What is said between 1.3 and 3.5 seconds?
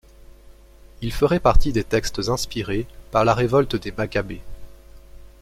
partie des textes inspirés par la